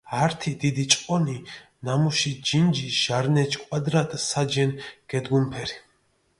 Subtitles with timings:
[0.25, 1.37] ართი დიდი ჭყონი,
[1.85, 4.71] ნამუში ჯინჯი ჟარნეჩი კვადრატ საჯენ
[5.09, 5.75] გედგუნფერი.